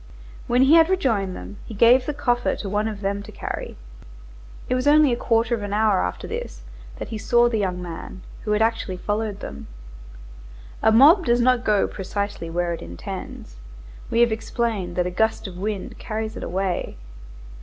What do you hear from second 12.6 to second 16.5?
it intends. We have explained that a gust of wind carries it